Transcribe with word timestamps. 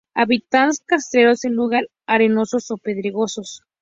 Hábitats 0.15 0.81
costeros, 0.89 1.45
en 1.45 1.53
lugares 1.59 1.87
arenosos 2.13 2.71
o 2.71 2.77
pedregosos. 2.85 3.61